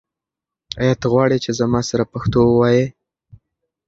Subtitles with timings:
[0.81, 2.85] آیا ته غواړې چې زما سره پښتو ووایې؟